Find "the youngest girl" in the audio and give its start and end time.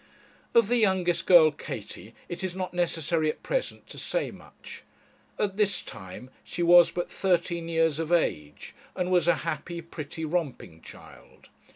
0.67-1.51